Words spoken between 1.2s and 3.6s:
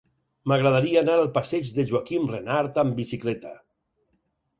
passeig de Joaquim Renart amb bicicleta.